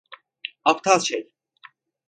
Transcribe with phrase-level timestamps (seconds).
[0.65, 1.33] Aptal şey!